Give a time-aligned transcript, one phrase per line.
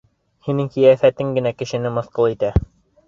[0.47, 2.51] Һинең ҡиәфәтең генә кешене мыҫҡыл итә!